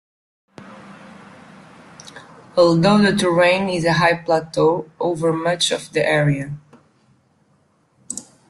[2.57, 6.57] Although the terrain is a high plateau over much of the area.